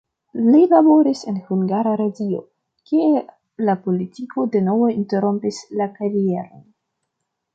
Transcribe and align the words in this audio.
Li 0.43 0.59
laboris 0.69 1.19
en 1.31 1.35
Hungara 1.49 1.91
Radio, 2.01 2.39
kie 2.91 3.21
la 3.69 3.77
politiko 3.83 4.47
denove 4.57 4.89
interrompis 5.01 5.63
la 5.83 5.91
karieron. 5.99 6.65